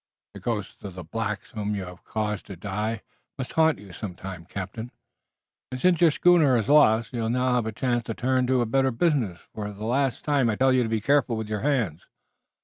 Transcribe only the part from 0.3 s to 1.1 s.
The ghosts of the